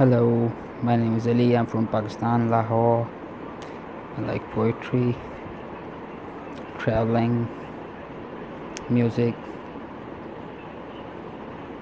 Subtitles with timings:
[0.00, 1.54] Hello, my name is Ali.
[1.54, 3.06] I'm from Pakistan, Lahore.
[4.16, 5.14] I like poetry,
[6.78, 7.46] traveling,
[8.88, 9.34] music,